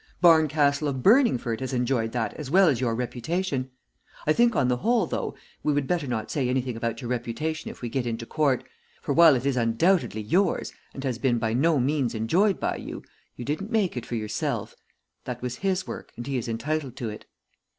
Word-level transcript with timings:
Barncastle 0.19 0.87
of 0.87 1.03
Burningford 1.03 1.59
has 1.59 1.73
enjoyed 1.73 2.11
that 2.11 2.33
as 2.33 2.49
well 2.49 2.67
as 2.67 2.81
your 2.81 2.95
reputation. 2.95 3.69
I 4.25 4.33
think 4.33 4.55
on 4.55 4.67
the 4.67 4.77
whole 4.77 5.05
though, 5.05 5.35
we 5.61 5.73
would 5.73 5.85
better 5.85 6.07
not 6.07 6.31
say 6.31 6.49
anything 6.49 6.75
about 6.75 7.01
your 7.03 7.09
reputation 7.11 7.69
if 7.69 7.83
we 7.83 7.89
get 7.89 8.07
into 8.07 8.25
court, 8.25 8.63
for 9.03 9.13
while 9.13 9.35
it 9.35 9.45
is 9.45 9.55
undoubtedly 9.57 10.21
yours, 10.21 10.73
and 10.95 11.03
has 11.03 11.19
been 11.19 11.37
by 11.37 11.53
no 11.53 11.79
means 11.79 12.15
enjoyed 12.15 12.59
by 12.59 12.77
you, 12.77 13.03
you 13.35 13.45
didn't 13.45 13.69
make 13.69 13.95
it 13.95 14.07
for 14.07 14.15
yourself. 14.15 14.73
That 15.25 15.43
was 15.43 15.57
his 15.57 15.85
work, 15.85 16.11
and 16.17 16.25
he 16.25 16.35
is 16.35 16.47
entitled 16.47 16.95
to 16.95 17.09
it." 17.09 17.25